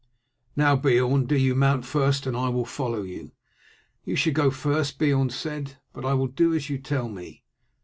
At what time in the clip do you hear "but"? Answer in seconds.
5.93-6.05